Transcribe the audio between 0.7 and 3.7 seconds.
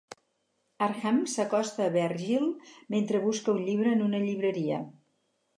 Arkham s'acosta a Vergil mentre busca un